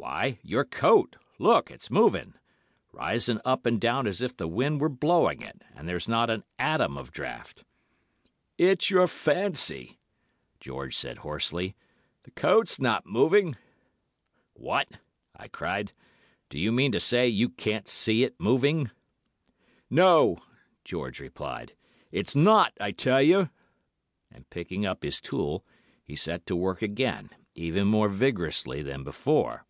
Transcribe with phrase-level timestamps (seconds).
[0.00, 1.16] "'Why, your coat!
[1.40, 1.72] Look!
[1.72, 6.44] it's moving—rising up and down as if the wind were blowing it—and there's not an
[6.58, 7.64] atom of draught.'
[8.56, 9.98] "'It's your fancy,'
[10.60, 11.74] George said hoarsely.
[12.22, 13.56] 'The coat's not moving.'
[14.54, 14.98] "'What,'
[15.36, 15.92] I cried,
[16.48, 18.90] 'do you mean to say you can't see it moving?'
[19.90, 20.38] "'No,'
[20.84, 21.74] George replied.
[22.12, 23.50] 'It's not, I tell you.'
[24.30, 25.64] And picking up his tool
[26.04, 29.64] he set to work again, even more vigorously than before.